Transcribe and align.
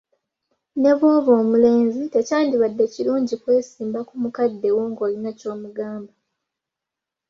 Ne 0.81 0.91
bw'oba 0.97 1.31
omulenzi, 1.41 2.03
tekyandibadde 2.13 2.83
kirungi 2.93 3.35
kwesimba 3.43 3.99
ku 4.07 4.13
mukadde 4.21 4.69
wo 4.75 4.83
ng'olina 4.91 5.29
ky'omugamba. 5.39 6.13